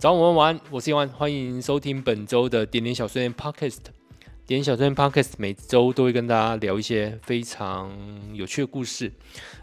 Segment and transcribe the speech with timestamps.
[0.00, 3.78] 早安，晚安，我是叶万，欢迎收听本周的点点小碎念 Podcast。
[4.46, 7.92] 点点小碎念 Podcast 每周都会跟大家聊一些非常
[8.32, 9.12] 有趣的故事，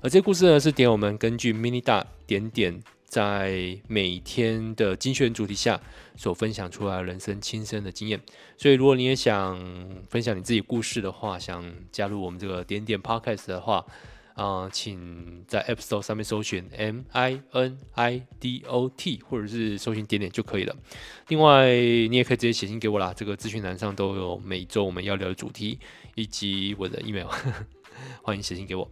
[0.02, 5.80] 而这些故事呢，是点我们根据 mini 大点点在每天的精选主题下
[6.18, 8.20] 所分享出来人生亲身的经验。
[8.58, 9.58] 所以，如果你也想
[10.10, 11.64] 分享你自己故事的话，想
[11.94, 13.86] 加入我们这个点点 Podcast 的话。
[14.36, 20.76] 啊、请在 App Store 上面搜寻 M I N I D O T，或者是搜寻点点就可以了。
[21.30, 25.80] 另外，你也可以直接写信给我啦，这个资讯栏上都有每周我们要聊的主题
[26.16, 27.28] 以及我的 email，
[28.24, 28.92] 欢迎写信给我。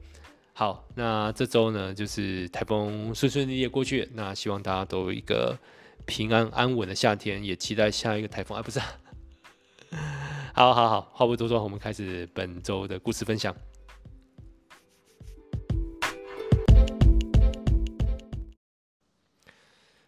[0.54, 5.60] 好，那这周呢，就是台风顺顺利利过去，那希望大家都有一个
[6.06, 8.58] 平安安稳的夏天，也期待下一个台风。
[8.58, 8.80] 啊，不是，
[10.56, 13.54] 好好好，话不多说，我们开始本周的故事分享。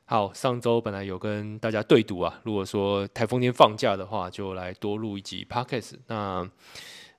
[0.08, 5.96] 好，上周本来有跟大家对赌啊，如果说台风天放假的话，就来多录一集 Podcast。
[6.06, 6.48] 那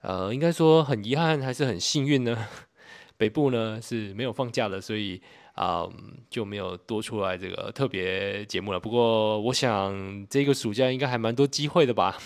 [0.02, 2.46] 呃，应该说很遗憾，还是很幸运呢？
[3.18, 5.20] 北部呢是没有放假的，所以
[5.54, 5.84] 啊、
[6.30, 8.78] 就没有多出来这个特别节目了。
[8.78, 12.16] 不过我想这个暑假应该还蛮多机会的吧。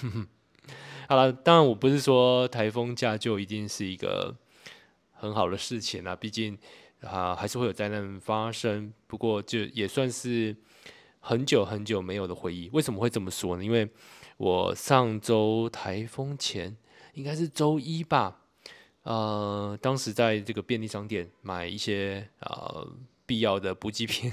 [1.08, 4.36] 好了，当然我不是说台风假就一定是一个
[5.12, 6.58] 很好的事情啊，毕竟。
[7.02, 10.54] 啊，还是会有灾难发生，不过就也算是
[11.18, 12.68] 很久很久没有的回忆。
[12.72, 13.64] 为什么会这么说呢？
[13.64, 13.88] 因为
[14.36, 16.76] 我上周台风前，
[17.14, 18.42] 应该是周一吧，
[19.04, 22.86] 呃，当时在这个便利商店买一些呃
[23.24, 24.30] 必要的补给品，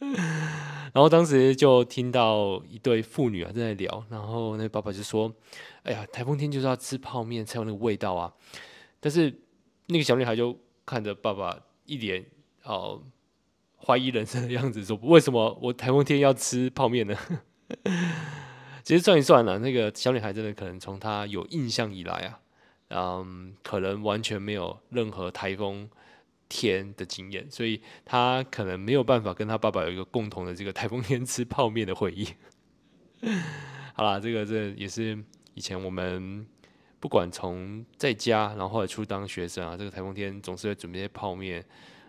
[0.92, 5.34] 然后当时就听到一对父女啊在聊，然后那爸爸就说
[5.84, 8.32] ：“哎呀，台风天就是要吃泡面才有那个味道啊。”
[9.00, 9.40] 但是
[9.86, 11.58] 那个小女孩就看着爸爸。
[11.84, 12.24] 一脸
[12.62, 13.02] 哦
[13.76, 17.16] 怀疑人生的样子，说：“为什么我台风天要吃泡面呢？”
[18.82, 22.40] 其实算一算呢，那个小女孩真的可能从她有印象以来啊，
[22.88, 25.88] 嗯，可能完全没有任何台风
[26.48, 32.28] 天的经验，所以她可能没有办法跟她爸爸有一个共同的这个台风天吃泡面的回忆。
[33.94, 35.18] 好啦，这个这也是
[35.54, 36.46] 以前我们。
[37.04, 41.62] 不管从在家，然后后来出当学生啊，这个台风天总是会准备些泡面，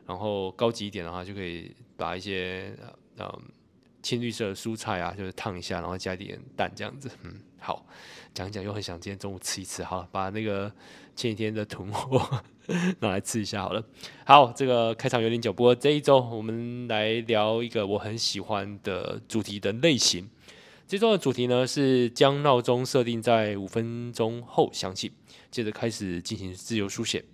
[0.07, 2.73] 然后高级一点的话，就可以把一些
[3.17, 3.41] 呃
[4.01, 7.11] 青绿色的蔬菜啊，就是烫一下，然后加一点蛋这样子。
[7.23, 7.85] 嗯，好，
[8.34, 10.72] 讲一讲又很想今天中午吃一次，好了，把那个
[11.13, 12.41] 前几天的囤货
[13.00, 13.84] 拿来吃一下好了。
[14.25, 20.29] 好，这个开场有点久，不过这一周我们来聊一个我很喜欢的主题的类型。
[20.88, 25.12] 这周的主题呢，是将闹钟设定在五分钟后响起，
[25.50, 27.25] 接着开始进行自由书写。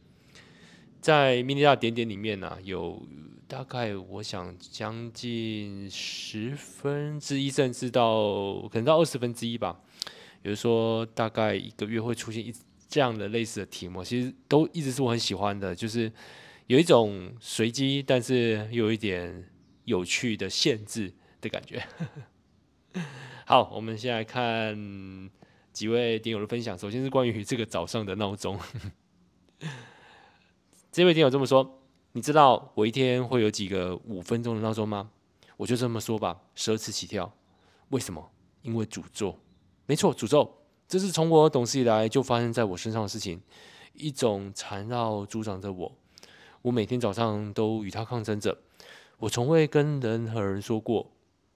[1.02, 3.06] 在 mini 大点点里面呢、有
[3.50, 9.82] 大概我想将近十分之一，甚至到可能到二十分之一吧。
[10.42, 12.54] 比如说，大概一个月会出现一
[12.88, 16.10] 这样的类似的题目，其实都一直是我很喜欢的，就是
[16.68, 19.50] 有一种随机，但是又有一点
[19.84, 21.86] 有趣的限制的感觉。
[23.46, 25.30] 好，我们先来看
[25.74, 26.78] 几位点友的分享。
[26.78, 28.60] 首先是关于这个早上的闹钟。
[30.92, 31.82] 这位点友这么说
[32.14, 35.10] ：“你知道我一天会有几个五分钟的闹钟吗？”
[35.58, 37.34] 我就这么说吧，十二次起跳。
[37.90, 38.32] 为什么？
[38.62, 39.38] 因为诅咒。
[39.86, 40.60] 没错，诅咒。
[40.88, 43.42] 这是从我懂事以来就发生在我身上的事情，
[43.94, 45.92] 一种缠绕助长着我。
[46.62, 48.58] 我每天早上都与它抗争着。
[49.18, 51.12] 我从未跟任何人说过，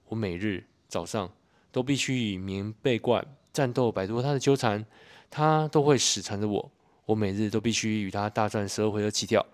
[0.08, 1.30] 我每日早上。
[1.76, 3.22] 都必须与棉被怪
[3.52, 4.82] 战斗，摆脱他的纠缠，
[5.28, 6.72] 他都会死缠着我。
[7.04, 9.44] 我每日都必须与他大战十二回合起跳，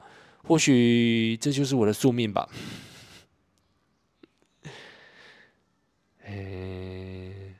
[0.45, 2.49] 或许这就是我的宿命吧。
[6.27, 7.57] 欸，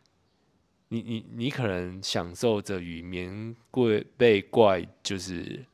[0.91, 5.67] 你你你可能享受着与棉被被怪就是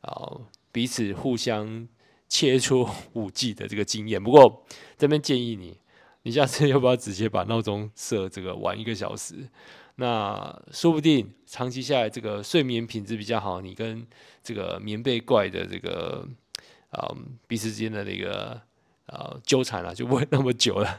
[0.00, 0.40] 啊
[0.72, 1.86] 彼此互相
[2.28, 4.20] 切磋武技的这个经验。
[4.20, 4.66] 不过
[4.98, 5.78] 这边建议你。
[6.24, 9.48] 你下次 要不要直接把闹钟设这个晚一个小时？
[9.96, 14.04] 那说不定长期下来，这个睡眠品质比较好，你跟
[14.42, 16.26] 这个棉被怪的这个
[16.90, 17.14] 啊
[17.46, 18.60] 彼此之间的那个
[19.06, 20.98] 啊纠缠啊，就不会那么久了。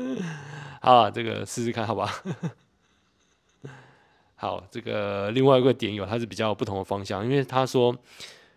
[0.80, 2.22] 好，这个试试看，好吧？
[4.36, 7.96] 好，这个另外一个点友，他是比较不同的方向，因为他说。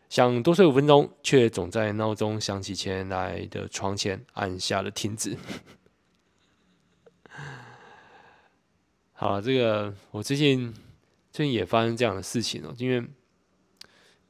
[0.09, 5.37] 想多睡五分钟，却总在闹钟响起前来的床前按下了停止。
[9.13, 10.73] 好，这个我最近
[11.31, 13.05] 最近也发生这样的事情哦，因为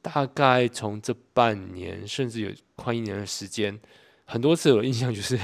[0.02, 3.80] 大概从这半年，甚至有快一年的时间，
[4.26, 5.38] 很多次我印象就是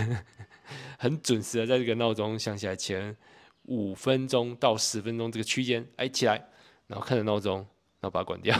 [0.98, 3.16] 很准时的在这个闹钟响起来前
[3.62, 6.46] 五分钟到十分钟这个区间，哎，起来，
[6.88, 7.66] 然后看着闹钟，
[8.00, 8.56] 然后把它关掉，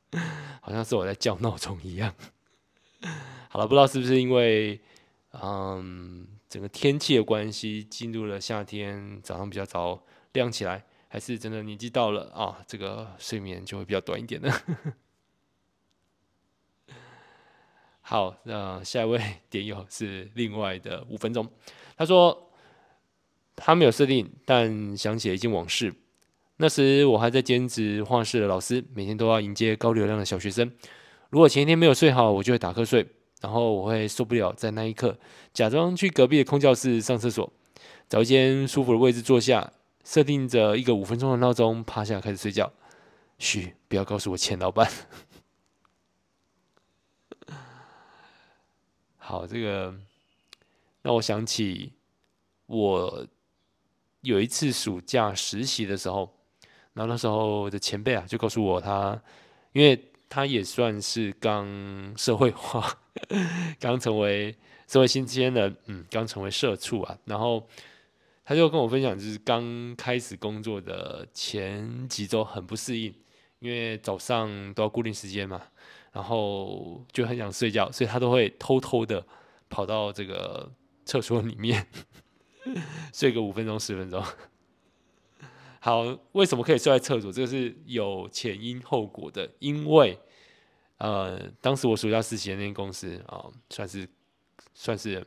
[0.60, 2.14] 好像是我在叫闹钟一样。
[3.50, 4.80] 好了，不知道是不是因为
[5.32, 10.02] 嗯整个天气的关系，进入了夏天，早上比较早
[10.32, 14.52] 亮起来，还是真的年纪到了啊，这个睡眠就会比较短一点呢？
[18.00, 19.20] 好，那下一位
[19.50, 21.46] 点友是另外的五分钟。
[21.94, 22.50] 他说
[23.54, 25.94] 他没有设定，但想起了一件往事。
[26.60, 30.68] 那时我还在兼职画室的老师，每天都要迎接高流量的小学生。
[31.30, 33.06] 如果前一天没有睡好，我就会打瞌睡，
[33.40, 35.16] 然后我会受不了，在那一刻
[35.54, 37.52] 假装去隔壁的空教室上厕所，
[38.08, 39.72] 找一间舒服的位置坐下，
[40.02, 42.72] 设定着一个五分钟的闹钟，趴下开始睡觉。
[43.38, 44.90] 嘘，不要告诉我钱老板。
[49.16, 49.94] 好，这个
[51.02, 51.92] 让我想起
[52.66, 53.26] 我
[54.22, 56.34] 有一次暑假实习的时候，
[56.98, 59.16] 然后那时候的前辈啊，就告诉我他，
[59.70, 61.64] 因为他也算是刚
[62.18, 62.98] 社会化，
[63.78, 64.52] 刚成为
[64.88, 67.64] 社会新鲜人，嗯，刚成为社畜啊，然后
[68.44, 73.14] 他就跟我分享，就是刚开始工作的前几周很不适应，
[73.60, 75.62] 因为早上都要固定时间嘛。
[76.10, 79.24] 然后就很想睡觉，所以他都会偷偷的
[79.68, 80.68] 跑到这个
[81.04, 81.86] 厕所里面
[83.14, 84.20] 睡个五分钟十分钟。
[85.88, 87.32] 好，为什么可以睡在厕所？
[87.32, 89.50] 这个是有前因后果的。
[89.58, 90.18] 因为
[90.98, 94.06] 呃，当时我暑假实习的那间公司啊、算是
[94.74, 95.26] 算是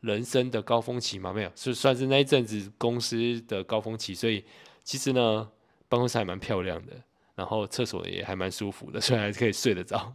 [0.00, 4.14] 人生的高峰期嘛，没有，是算是那一阵子公司的高峰期。
[4.14, 4.42] 所以
[4.82, 5.46] 其实呢，
[5.90, 6.92] 办公室还蛮漂亮的。
[7.34, 10.10] 然后厕所也还蛮舒服的，所以还是可以睡得着。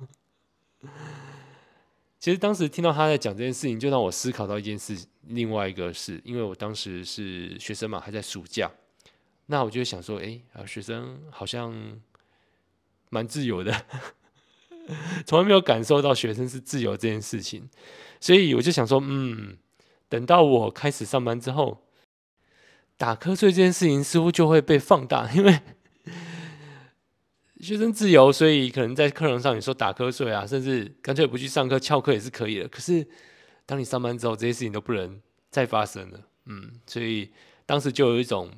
[2.19, 8.71] 其实当时听到他在讲这件事情，就让我思考到一件事，另外一个是因为我当时是学生嘛，还在暑假，
[9.47, 11.99] 那我就想说，哎，啊，学生好像
[13.09, 13.85] 蛮自由的，
[15.25, 17.69] 从来没有感受到学生是自由这件事情，
[18.19, 19.57] 所以我就想说，嗯，
[20.09, 21.85] 等到我开始上班之后，
[22.97, 25.59] 打瞌睡这件事情似乎就会被放大，因为。
[27.61, 32.67] 学生自由，所以可能在课堂上你说打瞌睡啊，甚至干脆不去上课翘课也是可以的。
[32.67, 33.07] 可是
[33.65, 35.19] 当你上班之后，这些事情都不能
[35.49, 36.19] 再发生了。
[36.45, 37.31] 嗯，所以
[37.65, 38.51] 当时就有一种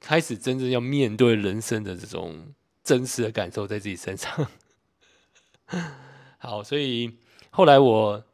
[0.00, 4.48] 开始真正要面对人生的这种真实的感受在自己身上。
[6.38, 7.18] 好，所以
[7.50, 8.24] 后来我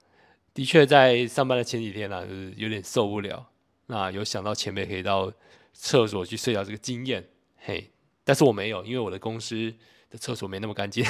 [0.52, 3.46] 的确在上班的前几天啊，就是有点受不了，
[3.86, 5.32] 那有想到前辈可以到
[5.72, 7.90] 厕所去睡觉这个经验，嘿。
[8.26, 9.74] 但是我没有，因为我的公司
[10.08, 11.04] 的厕所没那么干净。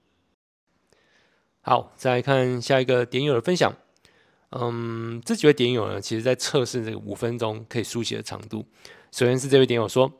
[1.60, 3.74] 好，再来看下一个点友的分享。
[4.52, 8.64] 嗯，这几位点友呢，其实在测试这个五分钟可以书写的长度。
[9.10, 10.12] 首先是这位点友说，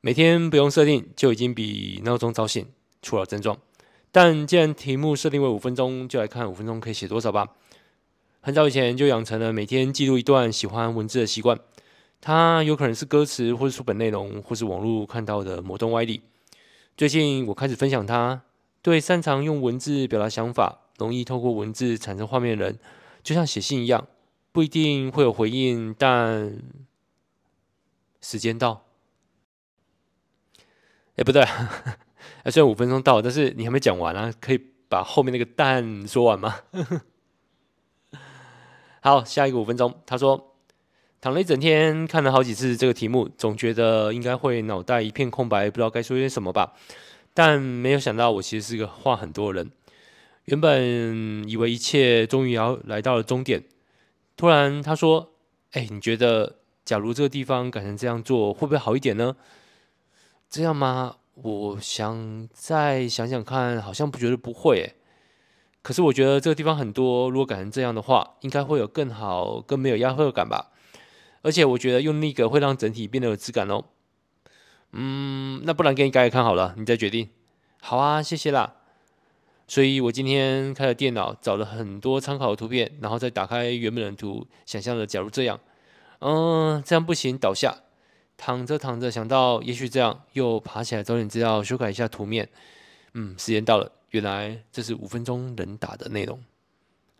[0.00, 2.66] 每天不用设定就已经比闹钟早醒，
[3.00, 3.56] 出了症状。
[4.10, 7.48] 但既然题目设定为五分钟，就来看五分钟可以写多少吧。
[8.40, 11.58] 很早以前就养成了每天记录一段喜欢文字的习惯。
[12.20, 16.22] 它有可能是歌词，或是书本内容，或是网络看到的某段歪理。
[16.96, 18.42] 最近我开始分享它，
[18.82, 22.78] 对擅长用文字表达想法，容易透过文字产生画面的人，
[23.22, 24.06] 就像写信一样，
[24.52, 26.56] 不一定会有回应，但
[28.24, 28.86] 时间到。
[31.16, 31.42] 哎，不对，
[32.42, 36.56] 哎， 虽然五分钟到，但是你还没讲完啊，可以把后面那个蛋说完吗？
[39.02, 40.52] 好，下一个五分钟，他说。
[41.20, 46.74] 躺了一整天，看了好几次这个题目，总觉得应该会脑袋一片空白，不知道该说些什么吧。
[47.32, 49.72] 但没有想到，我其实是个话很多的人。
[50.44, 53.64] 原本以为一切终于要来到了终点，
[54.36, 55.32] 突然他说
[55.72, 59.36] ：“哎，你觉得假如这个地方改成这样做，会不会好一点呢？”
[60.50, 61.16] 这样吗？
[61.34, 64.94] 我想再想想看，好像不觉得不会。
[65.82, 70.70] 可是我觉得这个地方很多，如果改成这样的话，应该会有更好、更没有压迫感吧。
[71.42, 73.84] 而且我觉得用那个会让整体变得有质感哦。
[74.92, 77.28] 嗯，那不然给你改改看好了，你再决定。
[77.80, 78.76] 好啊，谢谢啦。
[79.66, 85.58] 所以我今天开了电脑，找了很多参考的图片，然后再打开原本的图，想象着假如这样，
[86.20, 87.82] 嗯，这样不行，倒下，
[88.36, 92.48] 躺着躺着想到也许这样，又爬起来找点资料修改一下图面。
[93.12, 96.42] 嗯，时间到了，原来这是五分钟能打的内容。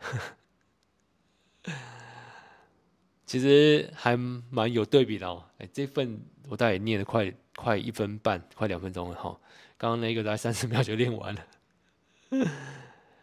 [3.26, 9.38] 其实还蛮有对比的哦，哎，这份我大概念了快快一分半，快两分钟了哈。
[9.76, 11.46] 刚刚那个大概三十秒就练完了。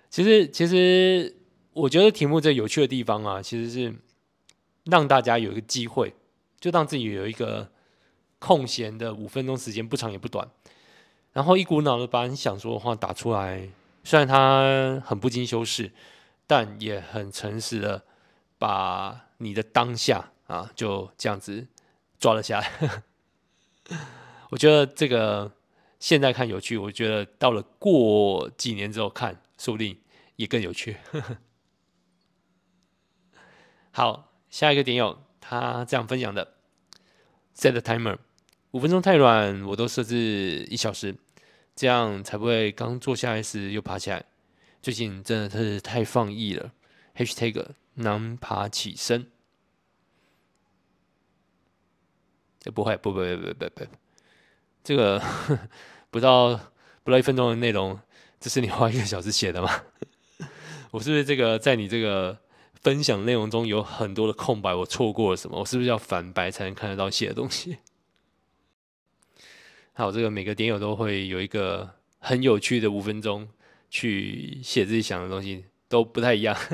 [0.09, 1.35] 其实其实
[1.73, 3.93] 我觉得题目最有趣的地方啊，其实是
[4.85, 6.13] 让大家有一个机会，
[6.59, 7.71] 就让自己有一个
[8.39, 10.49] 空闲的五分钟时间，不长也不短，
[11.33, 13.69] 然后一股脑的把你想说的话打出来。
[14.03, 15.91] 虽然他很不经修饰，
[16.47, 18.03] 但也很诚实的
[18.57, 21.67] 把你的当下啊就这样子
[22.19, 23.03] 抓了下来。
[24.49, 25.51] 我觉得这个
[25.99, 30.01] 现在看有趣，我觉得到了过几年之后看，说不定
[30.37, 30.97] 也更有趣。
[33.91, 36.55] 好，下一个点友他这样分享的
[37.55, 38.17] ：Set timer，
[38.71, 41.15] 五分钟太软，我都设置一小时。
[41.73, 44.25] 这样才不会刚坐下来时又爬起来。
[44.81, 46.73] 最近真的是太放逸了。
[47.15, 49.31] #hashtag 难爬起身。
[52.75, 53.85] 不会，不不不不不不，
[54.83, 55.19] 这个
[56.11, 56.59] 不到
[57.03, 57.97] 不到一分钟的内容，
[58.39, 59.83] 这是你花一个小时写的吗？
[60.91, 62.37] 我是不是这个在你这个
[62.81, 64.73] 分享内容中有很多的空白？
[64.73, 65.59] 我错过了什么？
[65.59, 67.77] 我是不是要反白才能看得到写的东西？
[69.93, 73.47] 还有这个每个点友都会有一个很有趣的五分钟
[73.89, 76.55] 去写自己想的东西，都不太一样。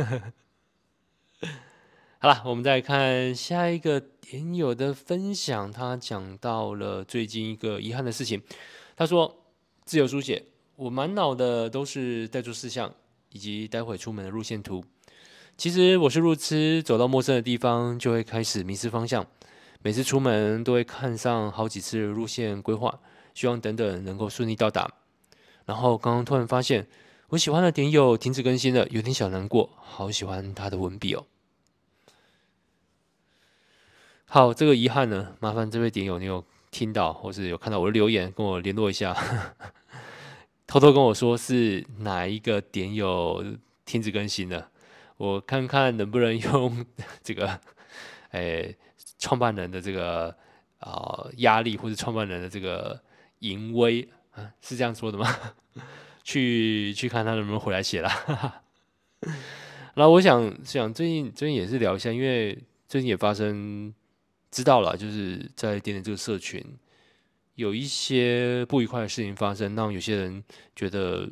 [2.20, 8.42] 好了，我们再看下一个点友的分享，他讲到了最近一个遗憾的事情。
[8.96, 9.44] 他说
[9.86, 10.46] ：“自由书写，
[10.76, 12.94] 我满脑的都是待做事项
[13.30, 14.84] 以及待会出门的路线图。
[15.58, 19.26] 其实我是路痴，走到陌生的地方就会开始迷失方向。”
[19.82, 23.00] 每次出门都会看上好几次路线规划，
[23.34, 24.92] 希望等等能够顺利到达。
[25.66, 26.88] 然后刚刚突然发现，
[27.30, 29.70] 我喜欢的点友停止更新了，有点小难过。
[29.78, 31.26] 好喜欢他的文笔哦。
[34.26, 39.16] 好，这个遗憾呢，麻烦这位点友，你有听到或是有看到我的留言，跟我联络一下，
[40.68, 43.44] 偷偷跟我说是哪一个点友
[43.86, 44.70] 停止更新了，
[45.18, 46.86] 我看看能不能用
[47.22, 47.60] 这个，
[48.32, 48.74] 哎。
[49.20, 50.28] 创办人的这个
[50.78, 53.02] 啊、压力，或者创办人的这个
[53.40, 55.28] 淫威啊，是这样说的吗？
[56.24, 58.62] 去去看他能不能回来写啦。
[59.96, 62.56] 然后我想想最近最近也是聊一下，因为
[62.88, 63.92] 最近也发生
[64.52, 66.64] 知道了，就是在点点这个社群
[67.56, 70.44] 有一些不愉快的事情发生，让有些人
[70.76, 71.28] 觉得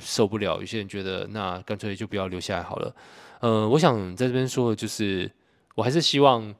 [0.00, 2.96] 受不了，有些人觉得那干脆就不要留下来好了。
[3.40, 5.30] 呃，我想在这边说的就是，
[5.74, 6.54] 我还是希望。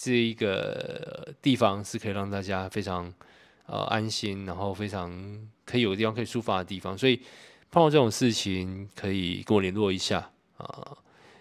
[0.00, 3.12] 这一个地方是可以让大家非常
[3.66, 5.10] 呃安心，然后非常
[5.64, 7.16] 可以有个地方可以抒发的地方，所以
[7.68, 10.96] 碰到这种事情可以跟我联络一下啊、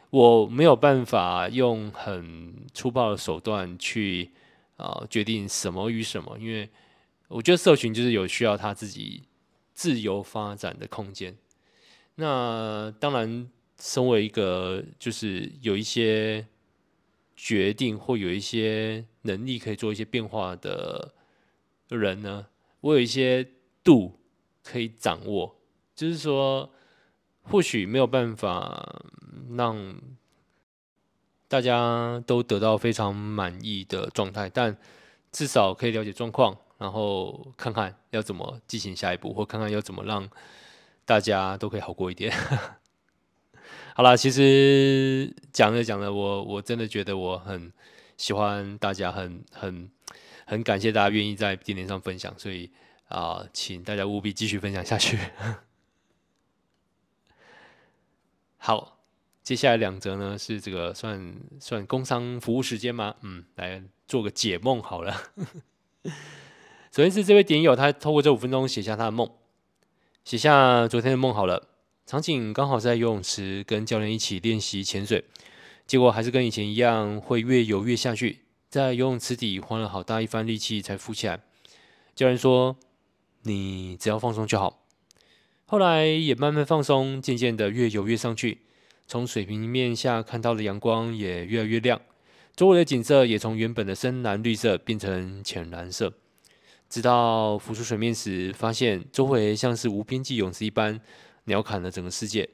[0.09, 4.31] 我没有办法用很粗暴的手段去
[4.77, 6.67] 啊、呃、决定什么与什么，因为
[7.27, 9.21] 我觉得社群就是有需要他自己
[9.75, 11.37] 自由发展的空间。
[12.15, 13.47] 那当然，
[13.79, 16.47] 身为一个就是有一些。
[17.39, 21.13] 决定或有一些能力可以做一些变化的
[21.87, 22.47] 人呢，
[22.81, 23.47] 我有一些
[23.83, 24.19] 度
[24.63, 25.55] 可以掌握，
[25.93, 26.73] 就是说，
[27.43, 29.03] 或许没有办法
[29.55, 30.01] 让
[31.47, 34.75] 大家都得到非常满意的状态，但
[35.31, 40.27] 至少可以了解状况，然后看看要怎么进行下一步，或看看要怎么让
[41.05, 42.33] 大家都可以好过一点。
[43.97, 47.73] 好啦，其实讲着讲着，我我真的觉得我很
[48.15, 49.89] 喜欢大家，很很
[50.45, 52.69] 很感谢大家愿意在点点上分享，所以
[53.07, 55.17] 啊、呃，请大家务必继续分享下去。
[58.57, 58.99] 好，
[59.41, 63.15] 接下来两则呢是这个算算工商服务时间吗？
[63.21, 65.31] 嗯，来做个解梦好了。
[66.93, 69.27] 首先是这位点友，他透过这五分钟写下他的梦，
[70.23, 71.69] 写下昨天的梦好了。
[72.07, 75.25] 场景刚好在游泳池，跟教练一起练习潜水，
[75.85, 81.41] 结果还是跟以前一样，会越游越下去，在游泳池底花了好大一番力气才浮起来。
[82.15, 82.77] 教练说
[83.43, 84.85] ：“你只要放松就好。”
[85.67, 88.59] 后来也慢慢放松，渐渐的越游越上去，
[89.05, 91.99] 从水平面下看到的阳光也越来越亮，
[92.55, 96.13] 周围的景色也从原本的深蓝绿色变成浅蓝色，
[96.89, 101.01] 直到浮出水面时，发现周围像是无边际泳池一般。
[101.47, 102.47] 鸟瞰了整个世界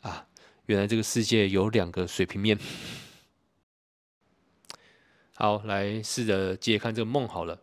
[0.00, 0.26] 啊！
[0.66, 2.58] 原来这个世界有两个水平面。
[5.32, 7.62] 好，来试着接看这个梦好了。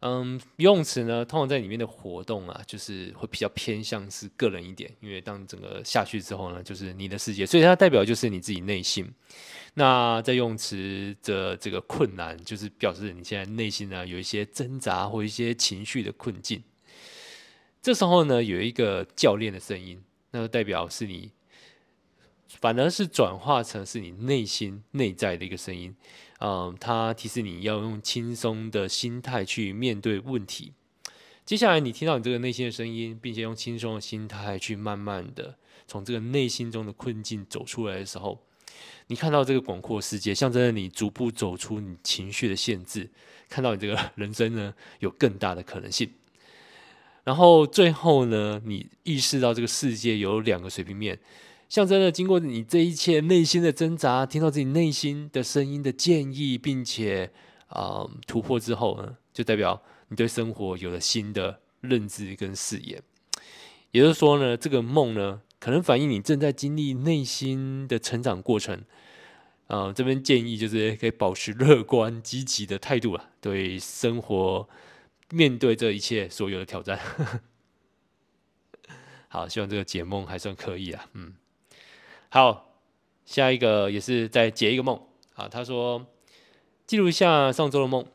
[0.00, 9.10] 嗯，游泳池呢，通常在里面的活动啊，就是会比较偏向是个人一点，因为当整个下去之后呢，就是你的世界，所以它代表就是你自己内心。
[9.74, 16.62] 那在游泳池的这个困难，就是表示你现在内心呢有一些挣扎或一些情绪的困境。
[17.80, 21.32] 这时候呢，有一个教练的声音，那就代表是你
[22.48, 25.94] 反而是转化成是你内心内在的一个声音，
[26.40, 30.72] 嗯，它提示你要用轻松的心态去面对问题。
[31.44, 35.56] 接下来，你听到你这个内心的声音，并且用轻松的心态去慢慢的
[35.86, 38.38] 从这个内心中的困境走出来的时候，
[39.06, 43.08] 你看到这个广阔世界，象征着你逐步走出你情绪的限制，
[43.48, 46.10] 看到你这个人生呢有更大的可能性。
[47.24, 51.18] 然后最后呢，你意识到这个世界有两个水平面。
[51.68, 57.30] 象征着经过你这一切内心的挣扎，听到自己内心的声音的建议，并且
[57.66, 63.02] 啊、突破之后呢，就代表你对生活有了新的认知跟视野。
[63.90, 68.82] 也就是说呢，这个梦呢，可能反映你正在经历内心的成长过程。
[69.66, 74.66] 啊、呃，这边建议就是可以保持乐观积极的态度啊，对生活
[75.30, 76.98] 面对这一切所有的挑战。
[79.28, 81.34] 好，希望这个解梦还算可以啊，嗯。
[82.30, 82.80] 好，
[83.24, 85.00] 下一个也是再解一个梦
[85.34, 85.48] 啊。
[85.48, 86.06] 他说，
[86.86, 88.06] 记录一下上周的梦。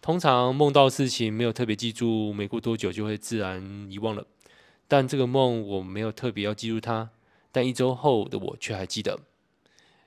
[0.00, 4.26] 通常梦到事情没有特别记住，没过多久就会自然遗忘了。
[4.88, 7.10] 但这个梦我没有特别要记住它，
[7.52, 9.20] 但一周后的我却还记得。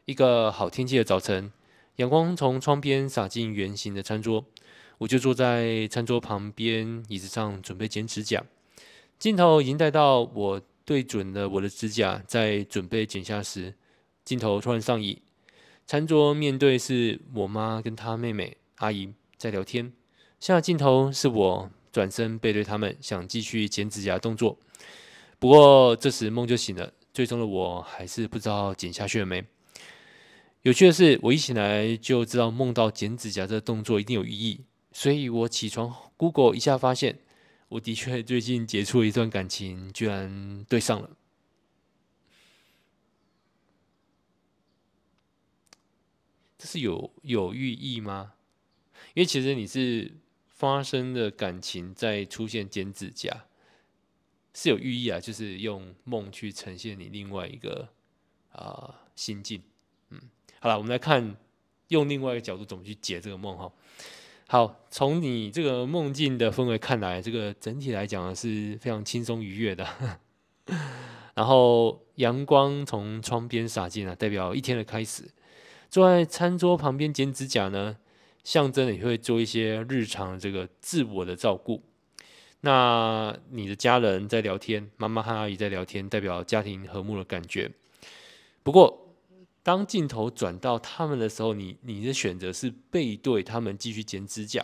[0.05, 1.51] 一个好天气的早晨，
[1.97, 4.45] 阳光从窗边洒进圆形的餐桌，
[5.03, 8.43] 我就坐在餐桌旁边椅子上准备剪指甲。
[9.19, 10.61] 镜头已经带到我。
[10.85, 13.73] 对准了我的指甲，在准备剪下时，
[14.25, 15.21] 镜头突然上移。
[15.87, 19.93] 餐桌面对是我妈跟她妹妹阿姨在聊天，
[20.41, 24.57] 下镜头是我转身背对他们，想继续剪指甲动作。
[25.39, 29.41] 不过这时梦就醒了，最终的我还是不知道剪下去了没。
[30.63, 34.59] 有趣的是，我一醒来就知道梦到剪指甲这个动作一定有意义，
[34.93, 37.19] 所以我起床 Google 一下发现。
[37.69, 41.09] 我的确 最近结束了一段感情，居然对上了，
[46.55, 48.33] 这是有有寓意吗？
[49.15, 53.45] 因为其实你是发生的感情在出现剪指甲，
[54.53, 57.89] 是有寓意啊，就是用梦去呈现你另外一个
[58.51, 59.63] 啊、心境。
[60.09, 60.21] 嗯，
[60.59, 61.35] 好了，我们来看
[61.87, 63.73] 用另外一个角度怎么去解这个梦哈。
[64.53, 69.83] 好，从你这个梦境的氛围看来，这个整体来讲是非常轻松愉悦的。
[71.33, 75.23] 然后阳光从窗边洒进来，代表一天的开始。
[75.89, 77.97] 坐在餐桌旁边剪指甲呢，
[78.43, 81.81] 象征你会做一些日常这个自我的照顾。
[82.61, 87.71] 那你的家人在聊天，妈妈和阿姨在聊天，代表家庭和睦的感觉。
[88.61, 89.02] 不过，
[89.63, 94.63] 当镜头转到他们的时候，你你的选择是背对他们继续剪指甲，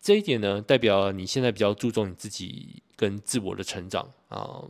[0.00, 4.62] 这一点呢，代表你现在比较注重你自己跟自我的成长啊，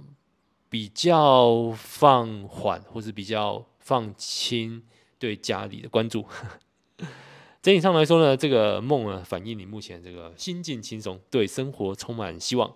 [0.68, 4.82] 比较放缓或是比较放轻
[5.18, 6.24] 对家里的关注。
[7.60, 12.72] 整体上来说呢，这个梦呢，反映你目前这个心境轻松，对生活充满希望，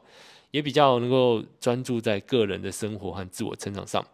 [0.50, 4.05] 也比较能够专注在个人的生活和自我成长上。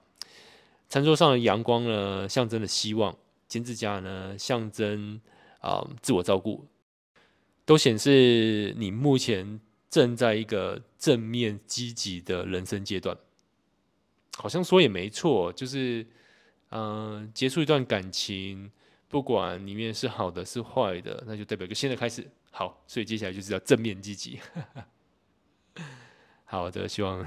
[0.89, 3.13] 餐桌上的阳光呢，象征的希望；
[3.47, 5.21] 剪指甲呢，象征
[5.61, 6.67] 啊、自我照顾，
[7.65, 13.17] 都显示你目前正在一个正面积极的人生阶段。
[14.37, 16.07] 好像说也没错，就是
[16.71, 18.71] 嗯、呃，结束一段感情，
[19.09, 22.27] 不管里面是好的是坏的，那就代表一个新的开始。
[22.51, 24.41] 好，所以接下来就是要正面积极。
[26.47, 27.27] 好的，希望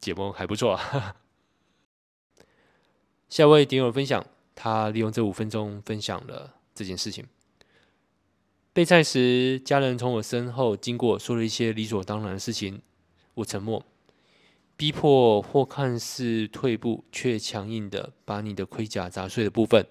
[0.00, 0.78] 解梦还不错。
[3.30, 7.24] 下位点友分享，他利用这五分钟分享了这件事情。
[8.72, 12.82] 备菜时，家人从我身后经过，说了一些理所当然的事情，
[13.34, 13.84] 我沉默，
[14.76, 19.86] 逼迫或看似退步，却强硬的把你的盔甲砸碎的部分，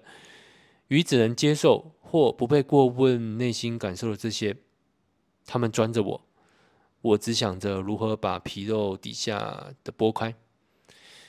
[0.88, 4.54] 与只能接受或不被过问内心感受的这些，
[5.46, 6.26] 他们钻着我，
[7.00, 10.34] 我只想着如何把皮肉底下的剥开，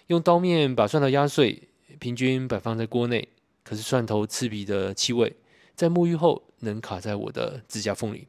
[0.08, 1.70] 用刀面把蒜头压碎。
[2.00, 3.28] 平均摆放在锅内，
[3.64, 5.36] 可是蒜头刺鼻的气味，
[5.76, 8.28] 在沐浴后能卡在我的指甲缝里。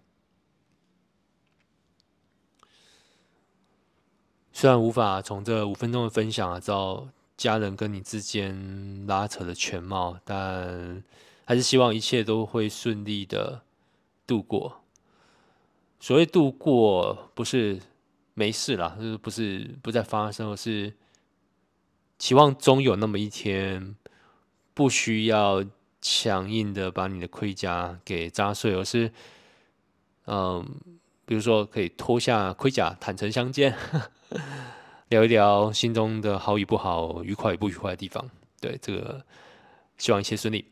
[4.52, 11.02] 虽然无法从这五分钟的分享啊，知道家人跟你之间拉扯的全貌，但
[11.44, 13.62] 还是希望一切都会顺利的
[14.26, 14.82] 度过。
[15.98, 17.80] 所谓度过，不是
[18.34, 20.94] 没事啦，就是不是不再发生，而是。
[22.22, 23.96] 期望终有那么一天，
[24.74, 25.64] 不需要
[26.00, 29.10] 强硬的把你的盔甲给砸碎，而是，
[30.26, 30.64] 嗯，
[31.26, 33.76] 比如说可以脱下盔甲，坦诚相见，
[35.10, 38.30] 聊一聊心中的好与不好、愉快与不愉快的地方。
[38.60, 39.24] 对，这个
[39.98, 40.64] 希望一切顺利。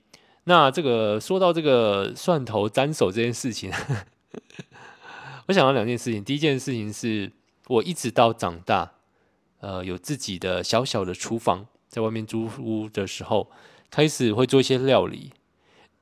[0.44, 3.72] 那这个说到这个蒜头沾手这件事情，
[5.48, 6.22] 我想到两件事情。
[6.22, 7.32] 第一件事情是
[7.66, 8.92] 我一直到长大，
[9.60, 13.50] 呃，有自己的小小的厨房，在外面租屋的时候，
[13.90, 15.32] 开始会做一些料理，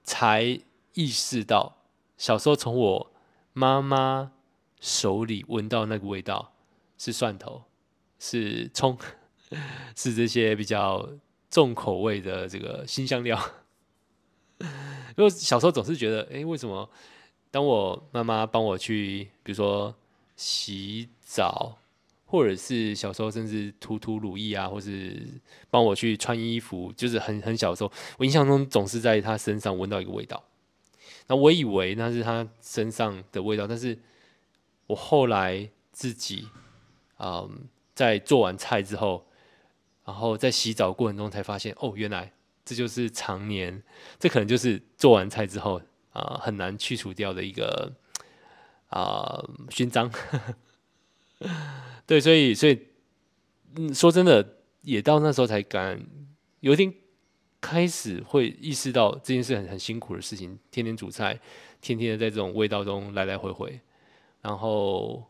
[0.03, 0.61] 才
[0.95, 1.77] 意识到
[2.17, 3.13] 小时候从我
[3.53, 4.33] 妈妈
[4.81, 6.53] 手里闻到那个味道
[6.97, 7.63] 是蒜头，
[8.19, 8.97] 是葱，
[9.97, 11.09] 是这些比较
[11.51, 13.41] 重口味的这个辛香料。
[15.17, 16.89] 因为小时候总是觉得，哎，为什么
[17.51, 19.95] 当我妈妈帮我去，比如说
[20.37, 21.77] 洗澡，
[22.31, 25.27] 或者是小时候甚至涂涂乳液啊，或是
[25.71, 30.45] 帮我去穿衣服，就是很很小的时候，我印象中总是在他身上闻到一个味道。
[31.27, 33.99] 那我以为那是他身上的味道，但是
[34.87, 36.47] 我后来自己，
[37.19, 39.27] 嗯，在做完菜之后，
[40.05, 42.33] 然后在洗澡过程中才发现，哦，原来。
[42.65, 43.83] 这就是常年，
[44.19, 45.81] 这可能就是做完菜之后
[46.13, 47.95] 啊、很难去除掉的一个
[48.91, 50.13] 啊勋章。
[52.09, 52.87] 对，所以所以
[53.77, 56.03] 嗯，说真的，也到那时候才敢
[56.61, 56.91] 有一点
[57.61, 61.39] 开始会意识到这件事很很辛苦的事情，天天煮菜，
[61.83, 63.79] 天天的在这种味道中来来回回，
[64.41, 65.23] 然后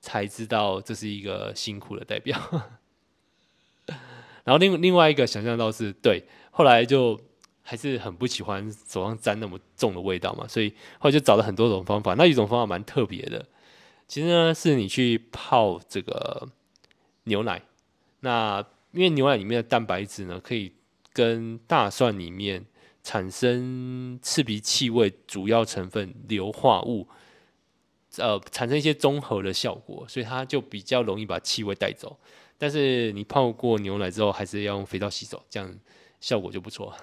[0.00, 2.38] 才知道这是一个辛苦的代表。
[4.44, 6.22] 然后另另外一个想象到是对。
[6.52, 7.20] 后来就
[7.62, 12.14] 还是很不喜欢手上沾那么重的味道嘛，所以后来就找了很多种方法。
[12.14, 13.44] 那一种方法蛮特别的，
[14.06, 16.48] 其实呢是你去泡这个
[17.24, 17.62] 牛奶。
[18.20, 20.72] 那因为牛奶里面的蛋白质呢，可以
[21.12, 22.64] 跟大蒜里面
[23.02, 27.08] 产生刺鼻气味主要成分硫化物，
[28.16, 32.18] 呃，产生一些综合的效果，所以它就比较容易把气味带走。
[32.56, 35.78] 但是你泡过牛奶之后，还是要用肥皂洗手，这样。
[36.20, 36.96] 效果就不错，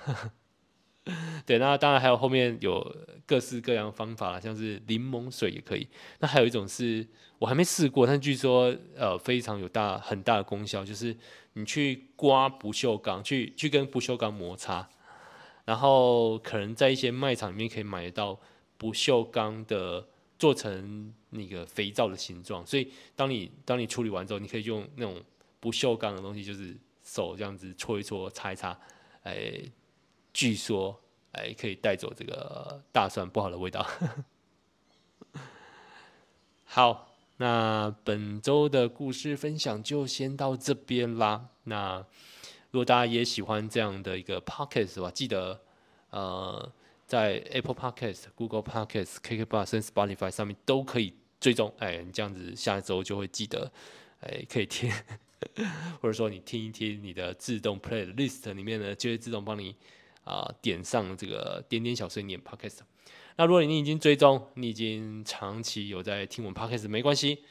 [1.46, 5.88] 对，那当然还有后面有各式各样的方法啦，像是柠檬水也可以。
[6.20, 7.08] 那还有一种是
[7.40, 11.16] 我还没试过，但据说呃非常有大很大的功效，就是
[11.54, 14.88] 你去刮不锈钢，去去跟不锈钢摩擦，
[15.66, 18.40] 然后可能在一些卖场里面可以买得到
[18.78, 25.20] 不锈钢的做成那个肥皂的形状，所以当你当你处理完之后，你可以用那种
[25.60, 28.80] 不锈钢的东西，就是手这样子搓一搓，擦一擦。
[29.24, 29.62] 哎，
[30.34, 31.00] 据说
[31.32, 33.86] 哎可以带走这个大蒜不好的味道。
[36.66, 41.50] 好，那本周的故事分享就先到这边啦。
[41.66, 42.06] 那
[42.72, 45.62] 如果大家也喜欢这样的一个 podcast 的话，记得
[46.12, 46.72] 呃
[47.06, 51.74] 在 Apple Podcast、Google Podcast、KKBOX 跟 Spotify 上面都可以追踪。
[51.80, 53.70] 哎，你这样子下一周就会记得
[54.22, 54.90] 哎可以听。
[56.00, 59.76] 或者说你听一听你的自动 playlist 里面呢，就会自动帮你
[60.24, 62.80] 啊、呃、点上这个点点小碎念 podcast。
[63.38, 67.44] 那如果你已经追踪，你已经长期有在听我们 podcast，没关系。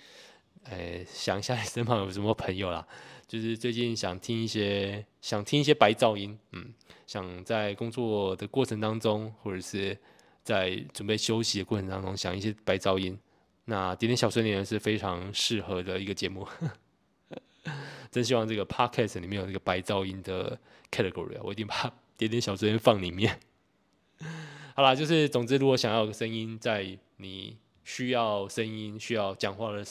[0.64, 2.86] 哎，想一下你身旁有什么朋友啦，
[3.26, 6.72] 就是最近想听一些想听一些白噪音，嗯，
[7.06, 9.98] 想在工作的过程当中，或者是
[10.44, 13.18] 在准备休息的过程当中想一些白噪音，
[13.64, 16.46] 那点点小碎念是非常适合的一个节目。
[18.12, 20.58] 真希望这个 podcast 里面有这个白噪音的
[20.90, 23.40] category 啊，我一定把点点小声音放里面。
[24.74, 29.82] 好啦，就是总之，如果想要个声音，在你需要声音、需要讲话的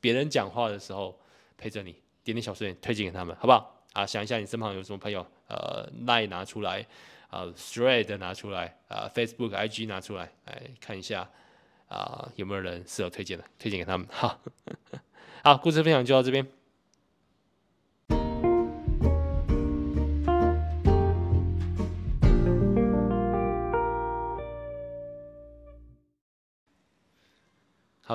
[0.00, 1.20] 别人讲话的时候
[1.58, 1.92] 陪着你，
[2.22, 3.82] 点点小声音推荐给他们，好不好？
[3.92, 6.86] 啊，想一下你身旁有什么朋友，呃，Line 拿出来，
[7.28, 11.28] 啊，Thread 拿出来，啊，Facebook、IG 拿出来，来看一下，
[11.88, 14.06] 啊，有没有人适合推荐的，推荐给他们。
[14.10, 14.40] 好，
[15.44, 16.63] 好，故事分享就到这边。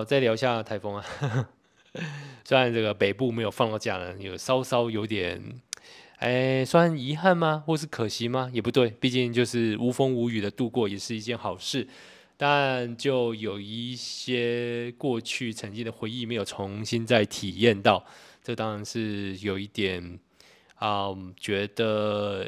[0.03, 1.05] 再聊一下台风啊。
[2.45, 5.41] 虽然这个北部没有放到假呢，有稍稍有点，
[6.17, 7.63] 哎，算遗憾吗？
[7.65, 8.49] 或是可惜吗？
[8.53, 11.87] 也不对，毕竟就是无风无雨的度过也是一件好事。
[12.37, 18.05] 但就有一些过去曾经的回忆没有重新再体验到，
[18.43, 20.19] 这当然是有一点
[20.75, 22.47] 啊、嗯，觉得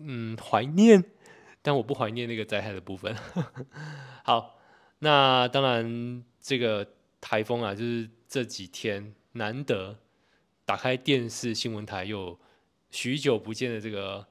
[0.00, 1.04] 嗯怀念，
[1.62, 3.14] 但我不怀念那个灾害的部分。
[4.22, 4.56] 好，
[5.00, 6.24] 那当然。
[6.46, 6.86] 这个
[7.20, 9.98] 台风啊，就是这几天难得
[10.64, 12.38] 打开电视新闻台，又
[12.92, 14.24] 许久不见的这个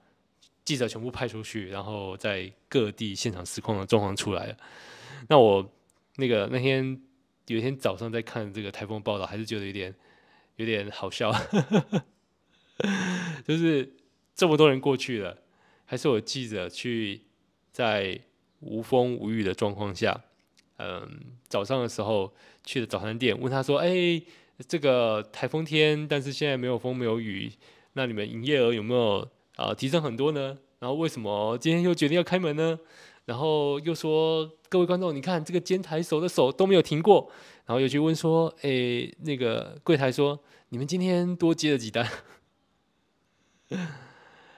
[0.64, 4.58] 记者全部派出去，然后在各地现场实况的状况出来了。
[5.28, 5.70] 那我
[6.16, 7.02] 那个那天
[7.48, 9.94] 有一天早上在看这个台风报道，还是觉得有点
[10.56, 11.34] 有点好笑，
[13.44, 13.94] 就是
[14.34, 15.44] 这么多人过去了，
[15.84, 17.24] 还是有记者去
[17.74, 18.22] 在
[18.62, 20.24] 无风无雨的状况下，
[20.78, 21.08] 嗯，
[21.48, 22.34] 早上的时候
[22.64, 24.22] 去的早餐店，问他说：“哎、
[24.68, 27.52] 这个台风天，但是现在没有风没有雨，
[27.94, 30.58] 那你们营业额有没有啊、提升很多呢？
[30.80, 32.78] 然后为什么今天又决定要开门呢？”
[33.26, 37.32] 然后又说：“各位观众，你看这个监台手的手都没有停过。”
[37.66, 42.08] 然后又去问说：“诶，那个柜台说，你们今天多接了几单？”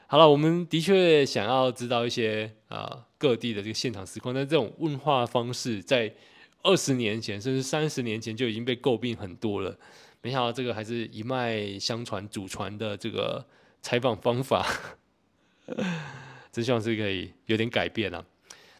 [0.09, 6.13] 好了，我们的确想要知道一些啊、各地的这个现场实况，但这种问话方式在
[6.63, 9.77] 二十年前甚至三十年前就已经被诟病很多了。
[10.21, 13.45] 没想到这个还是一脉相传、祖传的这个
[13.81, 14.65] 采访方法，
[16.53, 18.23] 真希望是可以有点改变啊。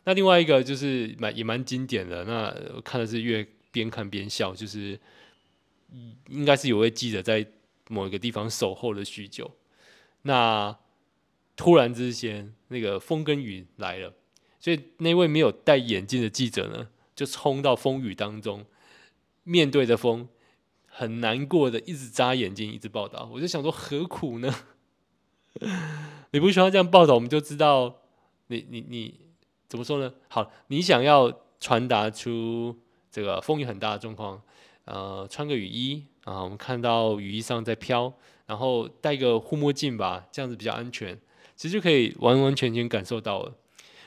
[0.06, 4.98] 那另外一个就是蛮也蛮经典的，那看的是越边看边笑，就是
[6.30, 7.46] 应该是有位记者在
[7.90, 9.52] 某一个地方守候了许久，
[10.22, 10.74] 那
[11.58, 14.14] 突然之间那个风跟雨来了，
[14.62, 18.66] 所以那位没有戴眼镜的记者呢，就冲到风雨当中，
[19.44, 20.30] 面对着风，
[20.86, 23.30] 很难过的一直眨眼睛，一直报道。
[23.34, 24.56] 我就想说，何苦呢？
[26.32, 27.98] 你不需要这样报道，我们就知道
[28.48, 29.28] 你你你。
[29.70, 30.14] 怎么说呢？
[30.30, 32.74] 好，你想要传达出
[33.12, 34.42] 这个风雨很大的状况，
[34.86, 38.14] 呃，穿个雨衣啊，我们看到雨衣上在飘，
[38.46, 41.20] 然后戴个护目镜吧，这样子比较安全，
[41.58, 43.54] 其实就可以完完全全感受到了。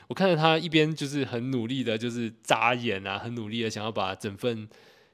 [0.07, 4.67] 我看着他一边就是很努力的，就是眨眼啊，很努力的想要把整份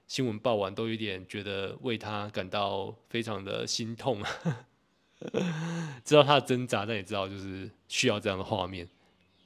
[0.08, 4.30] 新闻报完，都有点觉得为他感到非常的心痛啊。
[6.06, 8.88] 知道他的挣扎，但也知道就是需要这样的画面。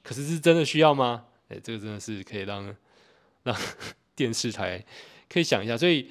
[0.02, 1.24] 可是是真的需要吗？
[1.48, 2.74] 哎，这个真的是可以让
[3.42, 3.56] 让
[4.14, 4.84] 电视台
[5.28, 5.76] 可以想一下。
[5.76, 6.10] 所以，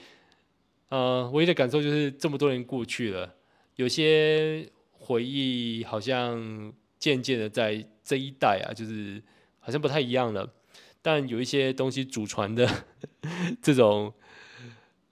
[0.89, 3.35] 呃，唯一的感受就是这么多年过去了，
[3.75, 4.67] 有些
[5.11, 9.21] 回忆好像渐渐的在这一代啊，就是
[9.59, 10.53] 好像不太一样了。
[11.01, 12.85] 但有一些东西祖传的
[13.61, 14.13] 这种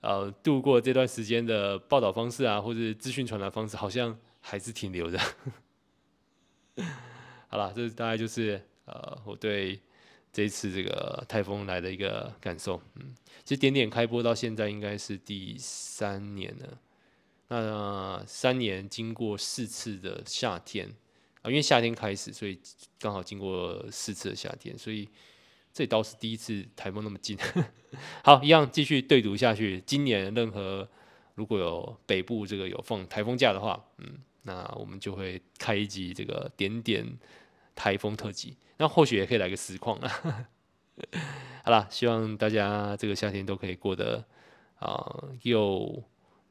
[0.01, 5.19] 呃度过这段时间的报道方式啊，或者资讯传达方式，好像还是挺留的。
[7.49, 8.61] 好了，这大概就是。
[8.91, 9.79] 呃，我对
[10.33, 16.79] 这一次这个台风来的一个感受，嗯，其实点点开播到现在应该是第三年了。
[17.49, 20.87] 那、三年经过四次的夏天
[21.41, 22.59] 啊、因为夏天开始，所以
[22.99, 25.07] 刚好经过四次的夏天，所以
[25.73, 27.37] 这倒是第一次台风那么近。
[28.23, 29.81] 好，一样继续对读下去。
[29.85, 30.87] 今年任何
[31.35, 37.17] 如果有北部这个有放台风假的话，嗯，那我们就会开一集这个点点
[37.73, 38.57] 台风特辑。
[38.77, 40.45] 那或许也可以来个实况啊！
[41.63, 44.25] 好啦，希望大家这个夏天都可以过得
[44.79, 46.03] 啊、又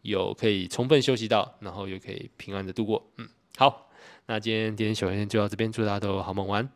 [0.08, 3.10] 有可以充分休息到，然后又可以平安的度过。
[3.16, 3.90] 嗯，好，
[4.26, 6.68] 那今天点点小天就到这边，祝大家都好梦晚。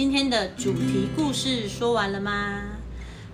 [0.00, 2.62] 今天的主题故事说完了吗？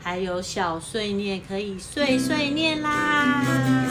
[0.02, 3.85] 还有小碎念可以碎碎念啦。